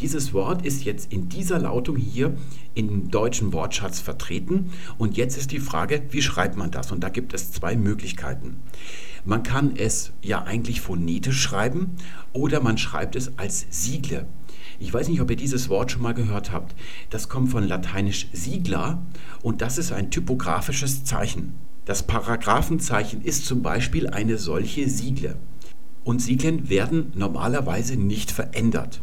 Dieses 0.00 0.32
Wort 0.32 0.64
ist 0.64 0.84
jetzt 0.84 1.12
in 1.12 1.28
dieser 1.28 1.58
Lautung 1.58 1.96
hier 1.96 2.34
im 2.74 3.10
deutschen 3.10 3.52
Wortschatz 3.52 4.00
vertreten. 4.00 4.70
Und 4.98 5.16
jetzt 5.16 5.36
ist 5.36 5.52
die 5.52 5.60
Frage, 5.60 6.02
wie 6.10 6.22
schreibt 6.22 6.56
man 6.56 6.70
das? 6.70 6.92
Und 6.92 7.00
da 7.02 7.08
gibt 7.08 7.34
es 7.34 7.52
zwei 7.52 7.76
Möglichkeiten. 7.76 8.56
Man 9.28 9.42
kann 9.42 9.76
es 9.76 10.12
ja 10.22 10.44
eigentlich 10.44 10.80
phonetisch 10.80 11.42
schreiben 11.42 11.96
oder 12.32 12.62
man 12.62 12.78
schreibt 12.78 13.14
es 13.14 13.36
als 13.36 13.66
Siegle. 13.68 14.26
Ich 14.78 14.94
weiß 14.94 15.06
nicht, 15.08 15.20
ob 15.20 15.28
ihr 15.28 15.36
dieses 15.36 15.68
Wort 15.68 15.92
schon 15.92 16.00
mal 16.00 16.14
gehört 16.14 16.50
habt. 16.50 16.74
Das 17.10 17.28
kommt 17.28 17.50
von 17.50 17.68
lateinisch 17.68 18.28
Sigla 18.32 19.02
und 19.42 19.60
das 19.60 19.76
ist 19.76 19.92
ein 19.92 20.10
typografisches 20.10 21.04
Zeichen. 21.04 21.56
Das 21.84 22.04
Paragraphenzeichen 22.04 23.20
ist 23.20 23.44
zum 23.44 23.60
Beispiel 23.60 24.06
eine 24.06 24.38
solche 24.38 24.88
Siegle. 24.88 25.36
Und 26.04 26.22
Sieglen 26.22 26.70
werden 26.70 27.12
normalerweise 27.14 27.98
nicht 27.98 28.30
verändert. 28.30 29.02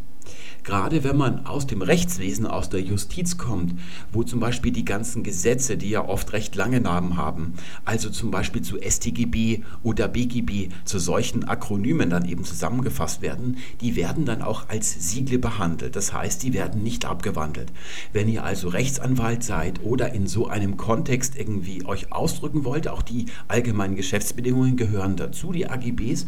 Gerade 0.66 1.04
wenn 1.04 1.16
man 1.16 1.46
aus 1.46 1.68
dem 1.68 1.84
Rechtswesen, 1.84 2.48
aus 2.48 2.72
der 2.72 2.82
Justiz 2.82 3.38
kommt, 3.38 3.76
wo 4.12 4.24
zum 4.24 4.40
Beispiel 4.40 4.72
die 4.72 4.84
ganzen 4.84 5.22
Gesetze, 5.22 5.78
die 5.78 5.92
ja 5.92 6.04
oft 6.04 6.34
recht 6.34 6.56
lange 6.56 6.82
Namen 6.82 7.18
haben, 7.18 7.54
also 7.86 8.10
zum 8.10 8.32
Beispiel 8.32 8.64
zu 8.64 8.78
StGB 8.82 9.62
oder 9.84 10.08
BGB, 10.08 10.74
zu 10.84 10.98
solchen 10.98 11.44
Akronymen 11.44 12.10
dann 12.10 12.28
eben 12.28 12.44
zusammengefasst 12.44 13.22
werden, 13.22 13.58
die 13.80 13.96
werden 13.96 14.26
dann 14.26 14.42
auch 14.42 14.68
als 14.68 15.12
Siegle 15.12 15.38
behandelt. 15.38 15.96
Das 15.96 16.14
heißt, 16.14 16.42
die 16.42 16.54
werden 16.54 16.82
nicht 16.82 17.06
abgewandelt. 17.06 17.72
Wenn 18.12 18.28
ihr 18.28 18.44
also 18.44 18.70
Rechtsanwalt 18.70 19.44
seid 19.44 19.84
oder 19.84 20.16
in 20.16 20.26
so 20.26 20.48
einem 20.48 20.78
Kontext 20.78 21.38
irgendwie 21.38 21.86
euch 21.86 22.12
ausdrücken 22.12 22.66
wollt, 22.66 22.88
auch 22.88 23.04
die 23.04 23.28
allgemeinen 23.48 23.96
Geschäftsbedingungen 23.96 24.78
gehören 24.78 25.16
dazu, 25.16 25.52
die 25.52 25.70
AGBs, 25.70 26.26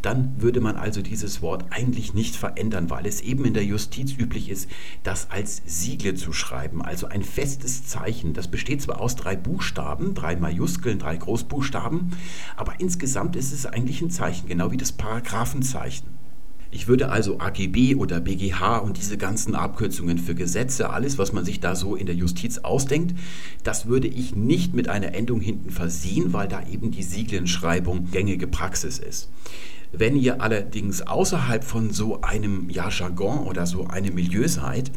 dann 0.00 0.34
würde 0.38 0.62
man 0.62 0.76
also 0.76 1.02
dieses 1.02 1.42
Wort 1.42 1.66
eigentlich 1.70 2.14
nicht 2.14 2.36
verändern, 2.36 2.88
weil 2.88 3.06
es 3.06 3.20
eben 3.20 3.44
in 3.44 3.52
der 3.52 3.65
Justiz 3.66 4.12
üblich 4.16 4.48
ist, 4.48 4.68
das 5.02 5.30
als 5.30 5.62
Siegle 5.66 6.14
zu 6.14 6.32
schreiben, 6.32 6.82
also 6.82 7.06
ein 7.06 7.22
festes 7.22 7.86
Zeichen. 7.86 8.32
Das 8.32 8.48
besteht 8.48 8.82
zwar 8.82 9.00
aus 9.00 9.16
drei 9.16 9.36
Buchstaben, 9.36 10.14
drei 10.14 10.36
Majuskeln, 10.36 10.98
drei 10.98 11.16
Großbuchstaben, 11.16 12.12
aber 12.56 12.80
insgesamt 12.80 13.36
ist 13.36 13.52
es 13.52 13.66
eigentlich 13.66 14.00
ein 14.00 14.10
Zeichen, 14.10 14.48
genau 14.48 14.70
wie 14.70 14.76
das 14.76 14.92
Paragraphenzeichen. 14.92 16.16
Ich 16.72 16.88
würde 16.88 17.10
also 17.10 17.38
AGB 17.38 17.94
oder 17.94 18.20
BGH 18.20 18.78
und 18.78 18.98
diese 18.98 19.16
ganzen 19.16 19.54
Abkürzungen 19.54 20.18
für 20.18 20.34
Gesetze, 20.34 20.90
alles, 20.90 21.16
was 21.16 21.32
man 21.32 21.44
sich 21.44 21.60
da 21.60 21.76
so 21.76 21.94
in 21.94 22.06
der 22.06 22.14
Justiz 22.14 22.58
ausdenkt, 22.58 23.14
das 23.62 23.86
würde 23.86 24.08
ich 24.08 24.34
nicht 24.34 24.74
mit 24.74 24.88
einer 24.88 25.14
Endung 25.14 25.40
hinten 25.40 25.70
versehen, 25.70 26.32
weil 26.32 26.48
da 26.48 26.66
eben 26.66 26.90
die 26.90 27.02
Sieglenschreibung 27.02 28.10
gängige 28.10 28.46
Praxis 28.46 28.98
ist. 28.98 29.30
Wenn 29.98 30.16
ihr 30.16 30.42
allerdings 30.42 31.02
außerhalb 31.02 31.64
von 31.64 31.90
so 31.90 32.20
einem 32.20 32.68
ja, 32.68 32.90
Jargon 32.90 33.46
oder 33.46 33.66
so 33.66 33.86
einem 33.86 34.14
Milieu 34.14 34.46
seid 34.46 34.90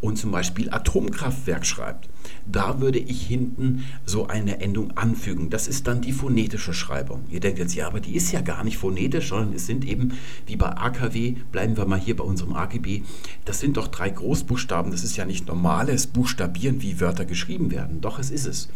und 0.00 0.16
zum 0.16 0.30
Beispiel 0.30 0.70
Atomkraftwerk 0.70 1.66
schreibt, 1.66 2.08
da 2.50 2.80
würde 2.80 2.98
ich 2.98 3.26
hinten 3.26 3.84
so 4.04 4.26
eine 4.26 4.60
Endung 4.60 4.96
anfügen. 4.96 5.50
Das 5.50 5.68
ist 5.68 5.86
dann 5.86 6.00
die 6.00 6.12
phonetische 6.12 6.72
Schreibung. 6.72 7.24
Ihr 7.30 7.40
denkt 7.40 7.58
jetzt, 7.58 7.74
ja, 7.74 7.86
aber 7.86 8.00
die 8.00 8.14
ist 8.14 8.32
ja 8.32 8.40
gar 8.40 8.64
nicht 8.64 8.78
phonetisch, 8.78 9.28
sondern 9.28 9.54
es 9.54 9.66
sind 9.66 9.84
eben, 9.84 10.12
wie 10.46 10.56
bei 10.56 10.68
AKW, 10.68 11.36
bleiben 11.52 11.76
wir 11.76 11.86
mal 11.86 11.98
hier 11.98 12.16
bei 12.16 12.24
unserem 12.24 12.54
AGB, 12.54 13.02
das 13.44 13.60
sind 13.60 13.76
doch 13.76 13.88
drei 13.88 14.10
Großbuchstaben. 14.10 14.90
Das 14.90 15.04
ist 15.04 15.16
ja 15.16 15.24
nicht 15.24 15.46
normales 15.46 16.06
Buchstabieren, 16.06 16.82
wie 16.82 17.00
Wörter 17.00 17.24
geschrieben 17.24 17.70
werden. 17.70 18.00
Doch, 18.00 18.18
es 18.18 18.30
ist 18.30 18.46
es. 18.46 18.68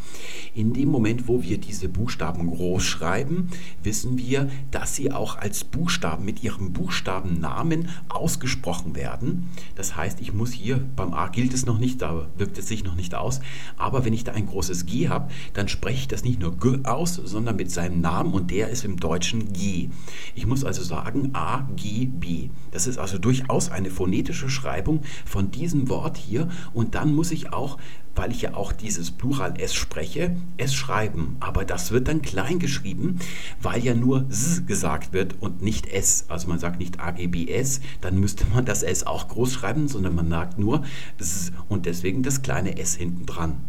In 0.55 0.73
dem 0.73 0.89
Moment, 0.89 1.29
wo 1.29 1.43
wir 1.43 1.59
diese 1.59 1.89
Buchstaben 1.89 2.47
groß 2.49 2.85
schreiben, 2.85 3.49
wissen 3.83 4.19
wir, 4.19 4.51
dass 4.71 4.95
sie 4.97 5.13
auch 5.13 5.37
als 5.37 5.65
Buchstaben 5.65 6.25
mit 6.25 6.43
ihrem 6.43 6.73
Buchstabennamen 6.73 7.89
ausgesprochen 8.09 8.95
werden. 8.95 9.49
Das 9.75 9.97
heißt, 9.97 10.21
ich 10.21 10.33
muss 10.33 10.53
hier, 10.53 10.83
beim 10.97 11.15
A 11.15 11.29
gilt 11.29 11.55
es 11.55 11.67
noch 11.67 11.79
nicht, 11.79 12.03
da 12.03 12.29
wirkt 12.37 12.59
es 12.59 12.69
sich 12.69 12.85
noch 12.85 12.95
nicht 12.95 13.15
aus, 13.15 13.41
aber 13.77 14.05
wenn 14.05 14.13
ich 14.13 14.25
da 14.25 14.33
ein 14.33 14.47
großes 14.47 14.87
G 14.87 15.09
habe, 15.09 15.31
dann 15.55 15.69
spreche 15.69 16.01
ich 16.01 16.09
das 16.09 16.25
nicht 16.25 16.41
nur 16.41 16.57
G 16.59 16.81
aus, 16.85 17.15
sondern 17.15 17.57
mit 17.57 17.71
seinem 17.71 18.01
Namen 18.01 18.33
und 18.33 18.51
der 18.51 18.69
ist 18.69 18.85
im 18.85 18.99
Deutschen 18.99 19.53
G. 19.53 19.89
Ich 20.35 20.47
muss 20.47 20.65
also 20.65 20.83
sagen 20.83 21.31
A, 21.35 21.69
G, 21.77 22.07
B. 22.07 22.51
Das 22.71 22.87
ist 22.87 22.99
also 22.99 23.19
durchaus 23.19 23.71
eine 23.71 23.91
phonetische 23.91 24.49
Schreibung 24.49 25.01
von 25.25 25.51
diesem 25.51 25.89
Wort 25.89 26.17
hier 26.17 26.49
und 26.73 26.95
dann 26.95 27.15
muss 27.15 27.31
ich 27.31 27.53
auch 27.53 27.79
weil 28.15 28.31
ich 28.31 28.43
ja 28.43 28.55
auch 28.55 28.73
dieses 28.73 29.11
Plural 29.11 29.55
S 29.61 29.75
spreche, 29.75 30.37
S 30.57 30.75
schreiben. 30.75 31.37
Aber 31.41 31.65
das 31.65 31.91
wird 31.91 32.09
dann 32.09 32.23
klein 32.23 32.59
geschrieben, 32.59 33.19
weil 33.61 33.83
ja 33.83 33.95
nur 33.95 34.27
S 34.31 34.65
gesagt 34.67 35.13
wird 35.13 35.37
und 35.41 35.63
nicht 35.63 35.87
S. 35.87 36.27
Also 36.29 36.49
man 36.49 36.59
sagt 36.59 36.79
nicht 36.79 37.01
AGBS, 37.01 37.81
dann 38.01 38.19
müsste 38.19 38.47
man 38.53 38.65
das 38.65 38.83
S 38.83 39.07
auch 39.07 39.29
groß 39.29 39.53
schreiben, 39.53 39.89
sondern 39.89 40.15
man 40.15 40.29
sagt 40.29 40.59
nur 40.59 40.85
S 41.19 41.53
und 41.69 41.87
deswegen 41.87 42.23
das 42.23 42.43
kleine 42.43 42.79
S 42.79 42.95
hinten 42.95 43.27
dran 43.27 43.61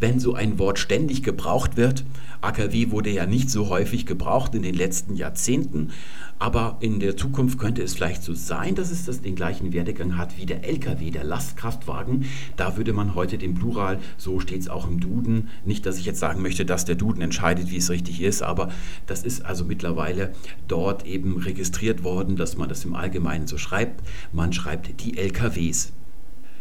wenn 0.00 0.18
so 0.18 0.34
ein 0.34 0.58
Wort 0.58 0.78
ständig 0.78 1.22
gebraucht 1.22 1.76
wird. 1.76 2.04
AKW 2.40 2.90
wurde 2.90 3.10
ja 3.10 3.26
nicht 3.26 3.50
so 3.50 3.68
häufig 3.68 4.06
gebraucht 4.06 4.54
in 4.54 4.62
den 4.62 4.74
letzten 4.74 5.14
Jahrzehnten, 5.14 5.90
aber 6.38 6.78
in 6.80 7.00
der 7.00 7.18
Zukunft 7.18 7.58
könnte 7.58 7.82
es 7.82 7.94
vielleicht 7.94 8.22
so 8.22 8.32
sein, 8.32 8.74
dass 8.74 8.90
es 8.90 9.04
das 9.04 9.20
den 9.20 9.34
gleichen 9.34 9.74
Werdegang 9.74 10.16
hat 10.16 10.38
wie 10.38 10.46
der 10.46 10.64
LKW, 10.64 11.10
der 11.10 11.22
Lastkraftwagen. 11.22 12.24
Da 12.56 12.78
würde 12.78 12.94
man 12.94 13.14
heute 13.14 13.36
den 13.36 13.54
Plural, 13.54 13.98
so 14.16 14.40
steht 14.40 14.62
es 14.62 14.70
auch 14.70 14.88
im 14.88 15.00
Duden, 15.00 15.48
nicht, 15.66 15.84
dass 15.84 15.98
ich 15.98 16.06
jetzt 16.06 16.18
sagen 16.18 16.40
möchte, 16.40 16.64
dass 16.64 16.86
der 16.86 16.94
Duden 16.94 17.20
entscheidet, 17.20 17.70
wie 17.70 17.76
es 17.76 17.90
richtig 17.90 18.22
ist, 18.22 18.42
aber 18.42 18.70
das 19.06 19.22
ist 19.22 19.44
also 19.44 19.66
mittlerweile 19.66 20.32
dort 20.66 21.04
eben 21.04 21.36
registriert 21.36 22.04
worden, 22.04 22.36
dass 22.36 22.56
man 22.56 22.70
das 22.70 22.86
im 22.86 22.94
Allgemeinen 22.94 23.46
so 23.46 23.58
schreibt. 23.58 24.02
Man 24.32 24.54
schreibt 24.54 25.04
die 25.04 25.18
LKWs. 25.18 25.92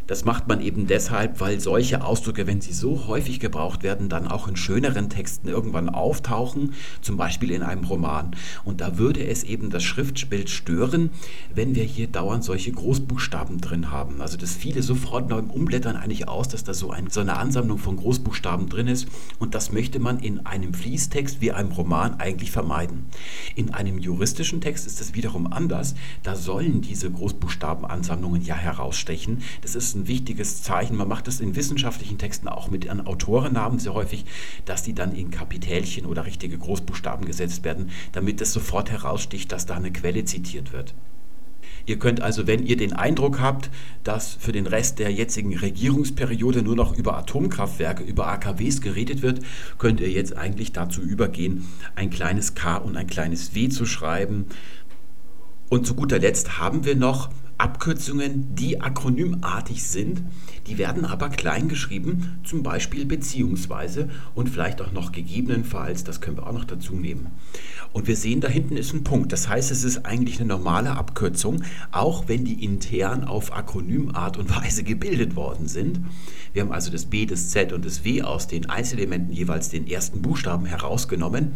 Das 0.10 0.26
macht 0.26 0.48
man 0.48 0.60
eben 0.60 0.88
deshalb, 0.88 1.40
weil 1.40 1.60
solche 1.60 2.04
Ausdrücke, 2.04 2.48
wenn 2.48 2.62
sie 2.62 2.74
so 2.74 3.06
häufig 3.06 3.40
gebraucht 3.40 3.84
werden, 3.84 4.10
dann 4.10 4.28
auch 4.28 4.48
in 4.48 4.56
schöneren 4.56 5.08
Texten 5.08 5.48
irgendwann 5.48 5.88
auftauchen, 5.88 6.74
zum 7.02 7.16
Beispiel 7.16 7.52
in 7.52 7.62
einem 7.62 7.84
Roman. 7.84 8.32
Und 8.66 8.82
da 8.82 8.98
würde 8.98 9.24
es 9.24 9.44
eben 9.44 9.70
das 9.70 9.84
Schriftbild 9.84 10.50
stören, 10.50 11.12
wenn 11.54 11.76
wir 11.76 11.84
hier 11.84 12.08
dauernd 12.08 12.44
solche 12.44 12.72
Großbuchstaben 12.72 13.62
drin 13.62 13.92
haben. 13.92 14.20
Also 14.20 14.36
das 14.36 14.56
viele 14.56 14.82
sofort 14.82 15.30
beim 15.30 15.52
Umblättern 15.52 15.96
eigentlich 15.96 16.28
aus, 16.28 16.48
dass 16.48 16.64
da 16.64 16.74
so, 16.74 16.90
ein, 16.90 17.12
so 17.12 17.20
eine 17.20 17.38
Ansammlung 17.38 17.78
von 17.78 17.96
Großbuchstaben 17.96 18.68
drin 18.68 18.88
ist. 18.88 19.08
Und 19.38 19.54
das 19.54 19.72
möchte 19.72 20.00
man 20.00 20.18
in 20.18 20.44
einem 20.44 20.74
Fließtext 20.74 21.40
wie 21.40 21.52
einem 21.52 21.72
Roman 21.72 22.16
eigentlich 22.20 22.50
vermeiden. 22.50 23.06
In 23.54 23.76
einem 23.76 24.00
juristischen 24.00 24.60
Text 24.60 24.88
ist 24.88 25.02
das 25.02 25.14
wiederum 25.14 25.54
anders. 25.54 25.94
Da 26.24 26.36
sollen 26.36 26.82
diese 26.82 27.12
Großbuchstabenansammlungen 27.12 28.44
ja 28.44 28.56
herausstechen. 28.56 29.44
Das 29.62 29.76
ist 29.76 29.99
ein 30.00 30.08
wichtiges 30.08 30.64
Zeichen. 30.64 30.96
Man 30.96 31.08
macht 31.08 31.28
das 31.28 31.40
in 31.40 31.56
wissenschaftlichen 31.56 32.18
Texten 32.18 32.48
auch 32.48 32.70
mit 32.70 32.90
an 32.90 33.06
Autorennamen 33.06 33.80
sehr 33.80 33.94
häufig, 33.94 34.26
dass 34.66 34.84
die 34.84 34.94
dann 34.94 35.14
in 35.14 35.32
Kapitelchen 35.32 36.06
oder 36.06 36.26
richtige 36.26 36.58
Großbuchstaben 36.58 37.26
gesetzt 37.26 37.64
werden, 37.64 37.92
damit 38.12 38.42
es 38.42 38.54
sofort 38.54 38.92
heraussticht, 38.92 39.52
dass 39.52 39.66
da 39.66 39.76
eine 39.76 39.92
Quelle 39.92 40.26
zitiert 40.26 40.74
wird. 40.74 40.94
Ihr 41.86 41.98
könnt 41.98 42.22
also, 42.22 42.46
wenn 42.46 42.66
ihr 42.66 42.78
den 42.78 42.94
Eindruck 42.94 43.40
habt, 43.40 43.70
dass 44.04 44.34
für 44.34 44.52
den 44.52 44.68
Rest 44.68 45.00
der 45.00 45.12
jetzigen 45.12 45.58
Regierungsperiode 45.58 46.62
nur 46.62 46.76
noch 46.76 46.96
über 46.96 47.18
Atomkraftwerke, 47.18 48.04
über 48.04 48.28
AKWs 48.28 48.82
geredet 48.82 49.22
wird, 49.22 49.42
könnt 49.78 50.00
ihr 50.00 50.10
jetzt 50.10 50.38
eigentlich 50.38 50.72
dazu 50.72 51.02
übergehen, 51.02 51.68
ein 51.96 52.10
kleines 52.10 52.54
K 52.54 52.78
und 52.78 52.96
ein 52.96 53.08
kleines 53.08 53.56
W 53.56 53.70
zu 53.70 53.86
schreiben. 53.86 54.46
Und 55.70 55.88
zu 55.88 55.96
guter 55.96 56.20
Letzt 56.20 56.60
haben 56.60 56.86
wir 56.86 56.96
noch 56.96 57.30
Abkürzungen, 57.60 58.56
die 58.56 58.80
akronymartig 58.80 59.84
sind, 59.84 60.24
die 60.68 60.78
werden 60.78 61.04
aber 61.04 61.30
klein 61.30 61.68
geschrieben, 61.68 62.40
zum 62.46 62.64
Beispiel 62.64 63.06
beziehungsweise 63.06 64.10
und 64.34 64.50
vielleicht 64.50 64.82
auch 64.82 64.94
noch 64.94 65.12
gegebenenfalls, 65.12 66.06
das 66.06 66.22
können 66.22 66.38
wir 66.38 66.48
auch 66.48 66.54
noch 66.54 66.64
dazu 66.64 66.96
nehmen. 66.96 67.28
Und 67.92 68.08
wir 68.08 68.16
sehen, 68.16 68.40
da 68.40 68.48
hinten 68.48 68.78
ist 68.78 68.94
ein 68.94 69.04
Punkt. 69.04 69.34
Das 69.34 69.50
heißt, 69.50 69.72
es 69.72 69.84
ist 69.84 70.06
eigentlich 70.06 70.40
eine 70.40 70.48
normale 70.48 70.92
Abkürzung, 70.92 71.64
auch 71.92 72.28
wenn 72.28 72.46
die 72.46 72.64
intern 72.64 73.24
auf 73.26 73.52
Akronymart 73.52 74.38
und 74.38 74.56
Weise 74.56 74.84
gebildet 74.84 75.36
worden 75.36 75.68
sind. 75.68 76.00
Wir 76.54 76.64
haben 76.64 76.72
also 76.72 76.92
das 76.92 77.06
B, 77.06 77.26
das 77.26 77.50
Z 77.50 77.74
und 77.74 77.86
das 77.86 78.04
W 78.04 78.24
aus 78.24 78.48
den 78.48 78.70
Einzelementen 78.70 79.34
jeweils 79.34 79.70
den 79.70 79.88
ersten 79.88 80.22
Buchstaben 80.22 80.66
herausgenommen. 80.66 81.54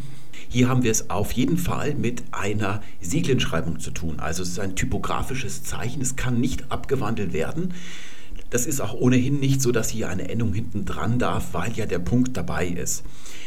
Hier 0.50 0.70
haben 0.70 0.84
wir 0.84 0.92
es 0.92 1.10
auf 1.10 1.32
jeden 1.32 1.58
Fall 1.58 1.96
mit 1.96 2.24
einer 2.32 2.82
Sieglenschreibung 3.02 3.80
zu 3.80 3.92
tun. 3.92 4.20
Also 4.20 4.44
es 4.44 4.50
ist 4.50 4.60
ein 4.60 4.76
typografisches 4.76 5.64
Zeichen, 5.64 6.02
es 6.02 6.16
kann 6.16 6.40
nicht 6.40 6.72
abgewandelt 6.72 7.34
werden. 7.34 7.74
Das 8.50 8.68
ist 8.68 8.82
auch 8.82 8.94
ohnehin 8.94 9.40
nicht 9.40 9.62
so, 9.64 9.72
dass 9.72 9.90
hier 9.90 10.10
eine 10.10 10.30
Endung 10.30 10.54
hinten 10.54 10.86
dran 10.86 11.18
darf, 11.18 11.54
weil 11.54 11.72
ja 11.74 11.88
der 11.88 12.00
Punkt 12.00 12.38
dabei 12.38 12.68
ist. 12.68 13.04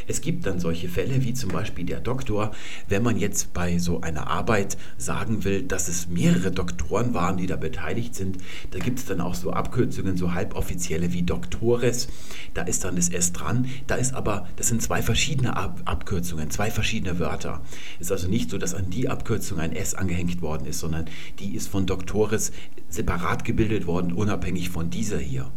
Es 0.06 0.20
gibt 0.20 0.46
dann 0.46 0.60
solche 0.60 0.88
Fälle 0.88 1.22
wie 1.22 1.34
zum 1.34 1.50
Beispiel 1.50 1.84
der 1.84 2.00
Doktor, 2.00 2.52
wenn 2.88 3.02
man 3.02 3.16
jetzt 3.16 3.52
bei 3.52 3.78
so 3.78 4.00
einer 4.00 4.28
Arbeit 4.28 4.76
sagen 4.98 5.44
will, 5.44 5.62
dass 5.62 5.88
es 5.88 6.08
mehrere 6.08 6.50
Doktoren 6.50 7.14
waren, 7.14 7.36
die 7.36 7.46
da 7.46 7.56
beteiligt 7.56 8.14
sind, 8.14 8.38
da 8.70 8.78
gibt 8.78 8.98
es 8.98 9.04
dann 9.04 9.20
auch 9.20 9.34
so 9.34 9.50
Abkürzungen, 9.50 10.16
so 10.16 10.34
halboffizielle 10.34 11.12
wie 11.12 11.22
Doktores, 11.22 12.08
da 12.54 12.62
ist 12.62 12.84
dann 12.84 12.96
das 12.96 13.08
S 13.08 13.32
dran, 13.32 13.66
da 13.86 13.96
ist 13.96 14.14
aber, 14.14 14.48
das 14.56 14.68
sind 14.68 14.82
zwei 14.82 15.02
verschiedene 15.02 15.56
Ab 15.56 15.82
Abkürzungen, 15.84 16.50
zwei 16.50 16.70
verschiedene 16.70 17.18
Wörter. 17.18 17.62
Ist 17.98 18.12
also 18.12 18.28
nicht 18.28 18.50
so, 18.50 18.58
dass 18.58 18.74
an 18.74 18.90
die 18.90 19.08
Abkürzung 19.08 19.58
ein 19.58 19.72
S 19.72 19.94
angehängt 19.94 20.42
worden 20.42 20.66
ist, 20.66 20.80
sondern 20.80 21.06
die 21.38 21.54
ist 21.54 21.68
von 21.68 21.86
Doktores 21.86 22.52
separat 22.88 23.44
gebildet 23.44 23.86
worden, 23.86 24.12
unabhängig 24.12 24.70
von 24.70 24.90
dieser 24.90 25.18
hier. 25.18 25.50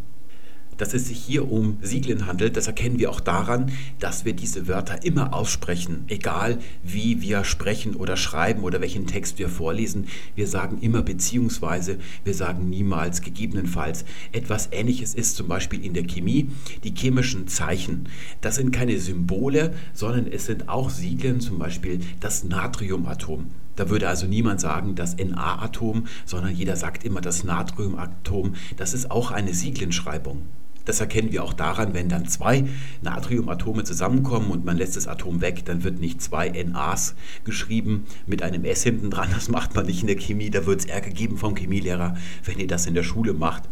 Dass 0.80 0.94
es 0.94 1.08
sich 1.10 1.20
hier 1.20 1.52
um 1.52 1.78
Sieglen 1.82 2.26
handelt, 2.26 2.58
das 2.58 2.68
erkennen 2.68 3.00
wir 3.00 3.12
auch 3.12 3.20
daran, 3.20 3.72
dass 4.00 4.24
wir 4.24 4.34
diese 4.34 4.68
Wörter 4.68 5.04
immer 5.04 5.34
aussprechen, 5.34 6.06
egal 6.08 6.58
wie 6.84 7.22
wir 7.22 7.44
sprechen 7.44 7.96
oder 7.96 8.16
schreiben 8.16 8.64
oder 8.64 8.80
welchen 8.80 9.06
Text 9.06 9.40
wir 9.40 9.50
vorlesen. 9.50 10.08
Wir 10.36 10.48
sagen 10.48 10.80
immer 10.80 11.02
beziehungsweise, 11.02 12.00
wir 12.24 12.34
sagen 12.34 12.70
niemals 12.70 13.22
gegebenenfalls. 13.22 14.06
Etwas 14.32 14.70
Ähnliches 14.72 15.14
ist 15.14 15.36
zum 15.36 15.50
Beispiel 15.50 15.84
in 15.84 15.94
der 15.94 16.04
Chemie 16.04 16.50
die 16.86 16.94
chemischen 16.96 17.50
Zeichen. 17.50 18.08
Das 18.40 18.56
sind 18.56 18.72
keine 18.72 18.98
Symbole, 19.00 19.74
sondern 19.94 20.28
es 20.28 20.46
sind 20.46 20.70
auch 20.70 20.90
Sieglen, 20.90 21.42
zum 21.42 21.60
Beispiel 21.60 22.00
das 22.22 22.46
Natriumatom. 22.46 23.48
Da 23.76 23.90
würde 23.90 24.08
also 24.08 24.28
niemand 24.28 24.62
sagen 24.62 24.96
das 24.96 25.18
Na-Atom, 25.18 26.08
sondern 26.26 26.56
jeder 26.56 26.78
sagt 26.78 27.04
immer 27.04 27.20
das 27.20 27.44
Natriumatom. 27.44 28.56
Das 28.78 28.94
ist 28.94 29.12
auch 29.12 29.32
eine 29.32 29.54
Sieglenschreibung. 29.54 30.44
Das 30.86 31.00
erkennen 31.00 31.32
wir 31.32 31.44
auch 31.44 31.54
daran, 31.54 31.94
wenn 31.94 32.10
dann 32.10 32.28
zwei 32.28 32.66
Natriumatome 33.02 33.84
zusammenkommen 33.84 34.52
und 34.52 34.66
man 34.66 34.78
lässt 34.78 34.96
das 34.96 35.08
Atom 35.08 35.42
weg, 35.42 35.66
dann 35.66 35.84
wird 35.84 36.00
nicht 36.00 36.22
zwei 36.22 36.50
NAs 36.50 37.16
geschrieben 37.44 38.06
mit 38.26 38.42
einem 38.42 38.66
S 38.66 38.84
hinten 38.84 39.12
dran. 39.12 39.30
Das 39.34 39.50
macht 39.50 39.76
man 39.76 39.86
nicht 39.86 40.02
in 40.02 40.08
der 40.08 40.18
Chemie. 40.18 40.50
Da 40.50 40.66
wird 40.66 40.82
es 40.82 40.86
Ärger 40.86 41.12
geben 41.12 41.38
vom 41.38 41.56
Chemielehrer, 41.56 42.16
wenn 42.46 42.60
ihr 42.60 42.68
das 42.68 42.86
in 42.88 42.94
der 42.94 43.04
Schule 43.04 43.34
macht 43.34 43.64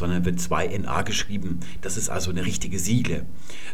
sondern 0.00 0.24
wird 0.24 0.40
2NA 0.40 1.04
geschrieben. 1.04 1.60
Das 1.82 1.96
ist 1.96 2.08
also 2.08 2.30
eine 2.30 2.44
richtige 2.44 2.78
Sigle. 2.78 3.26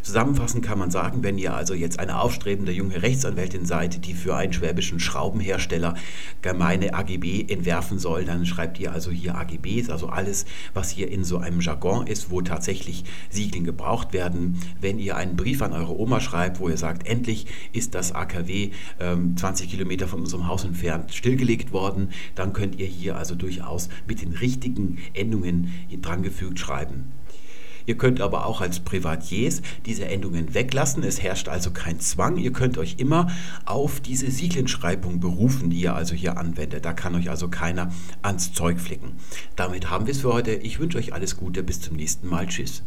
Zusammenfassend 0.03 0.65
kann 0.65 0.79
man 0.79 0.91
sagen, 0.91 1.23
wenn 1.23 1.39
ihr 1.39 1.55
also 1.55 1.73
jetzt 1.73 1.99
eine 2.01 2.21
aufstrebende 2.21 2.73
junge 2.73 3.01
Rechtsanwältin 3.01 3.65
seid, 3.65 4.05
die 4.05 4.13
für 4.13 4.37
einen 4.37 4.53
schwäbischen 4.53 5.01
Schraubenhersteller 5.01 5.95
gemeine 6.43 6.95
AGB 6.95 7.47
entwerfen 7.49 7.99
soll, 7.99 8.25
dann 8.25 8.45
schreibt 8.45 8.79
ihr 8.81 8.93
also 8.93 9.11
hier 9.11 9.37
AGBs, 9.37 9.89
also 9.89 10.09
alles, 10.09 10.47
was 10.75 10.91
hier 10.91 11.11
in 11.11 11.23
so 11.23 11.39
einem 11.39 11.61
Jargon 11.61 12.07
ist, 12.07 12.31
wo 12.31 12.43
tatsächlich 12.43 13.05
Siegeln 13.31 13.65
gebraucht 13.65 14.13
werden. 14.13 14.59
Wenn 14.81 14.99
ihr 14.99 15.17
einen 15.17 15.37
Brief 15.37 15.63
an 15.63 15.73
eure 15.73 15.97
Oma 15.97 16.21
schreibt, 16.21 16.59
wo 16.59 16.69
ihr 16.69 16.77
sagt, 16.77 17.07
endlich 17.07 17.47
ist 17.73 17.95
das 17.95 18.13
AKW 18.13 18.71
ähm, 18.99 19.37
20 19.37 19.71
Kilometer 19.71 20.09
von 20.09 20.21
unserem 20.21 20.49
Haus 20.49 20.65
entfernt 20.65 21.15
stillgelegt 21.15 21.73
worden, 21.73 22.11
dann 22.35 22.53
könnt 22.53 22.81
ihr 22.81 22.87
hier 22.87 23.17
also 23.17 23.37
durchaus 23.37 23.89
mit 24.09 24.23
den 24.23 24.33
richtigen 24.33 24.99
Endungen 25.15 25.73
drangefügt 26.17 26.59
schreiben. 26.59 27.13
Ihr 27.89 27.97
könnt 27.97 28.21
aber 28.21 28.47
auch 28.47 28.61
als 28.61 28.81
Privatiers 28.81 29.63
diese 29.85 30.07
Endungen 30.07 30.55
weglassen. 30.55 31.05
Es 31.05 31.23
herrscht 31.23 31.49
also 31.49 31.71
kein 31.71 32.01
Zwang. 32.01 32.37
Ihr 32.37 32.53
könnt 32.53 32.79
euch 32.79 32.97
immer 32.99 33.29
auf 33.65 34.01
diese 34.01 34.29
Sieglenschreibung 34.29 35.21
berufen, 35.21 35.71
die 35.71 35.83
ihr 35.83 35.95
also 35.95 36.17
hier 36.17 36.37
anwendet. 36.37 36.85
Da 36.85 36.93
kann 36.93 37.15
euch 37.15 37.31
also 37.31 37.47
keiner 37.49 37.93
ans 38.23 38.53
Zeug 38.53 38.81
flicken. 38.81 39.13
Damit 39.55 39.89
haben 39.89 40.07
wir 40.07 40.13
es 40.13 40.23
für 40.23 40.33
heute. 40.33 40.51
Ich 40.51 40.81
wünsche 40.81 40.99
euch 40.99 41.13
alles 41.15 41.37
Gute. 41.37 41.63
Bis 41.63 41.81
zum 41.81 41.95
nächsten 41.95 42.27
Mal. 42.27 42.49
Tschüss. 42.49 42.83